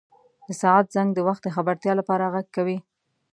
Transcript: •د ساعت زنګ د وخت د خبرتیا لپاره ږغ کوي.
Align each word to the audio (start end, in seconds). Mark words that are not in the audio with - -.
•د 0.47 0.49
ساعت 0.61 0.85
زنګ 0.95 1.09
د 1.13 1.19
وخت 1.27 1.41
د 1.43 1.49
خبرتیا 1.55 1.93
لپاره 1.99 2.23
ږغ 2.33 2.45
کوي. 2.55 2.77